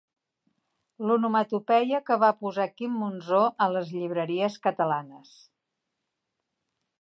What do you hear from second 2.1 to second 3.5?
va posar Quim Monzó